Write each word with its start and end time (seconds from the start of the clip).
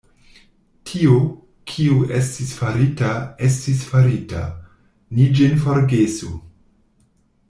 Tio, 0.91 1.17
kio 1.73 1.97
estis 2.19 2.53
farita, 2.61 3.11
estis 3.49 3.83
farita; 3.93 4.41
ni 5.19 5.29
ĝin 5.41 5.55
forgesu. 5.67 6.31